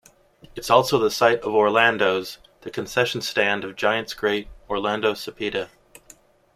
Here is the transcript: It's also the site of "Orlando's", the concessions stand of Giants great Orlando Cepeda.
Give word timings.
It's 0.55 0.71
also 0.71 0.97
the 0.97 1.11
site 1.11 1.41
of 1.41 1.53
"Orlando's", 1.53 2.39
the 2.61 2.71
concessions 2.71 3.27
stand 3.29 3.63
of 3.63 3.75
Giants 3.75 4.15
great 4.15 4.47
Orlando 4.67 5.13
Cepeda. 5.13 5.69